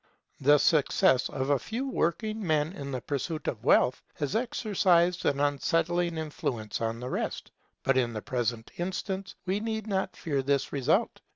The 0.39 0.57
success 0.57 1.29
of 1.29 1.51
a 1.51 1.59
few 1.59 1.87
working 1.87 2.41
men 2.43 2.73
in 2.73 2.91
the 2.91 3.01
pursuit 3.01 3.47
of 3.47 3.63
wealth 3.63 4.01
has 4.15 4.35
exercised 4.35 5.25
an 5.25 5.39
unsettling 5.39 6.17
influence 6.17 6.81
on 6.81 6.99
the 6.99 7.09
rest; 7.11 7.51
but 7.83 7.99
in 7.99 8.11
the 8.13 8.21
present 8.23 8.71
instance 8.77 9.35
we 9.45 9.59
need 9.59 9.85
not 9.85 10.15
fear 10.17 10.41
this 10.41 10.73
result. 10.73 11.21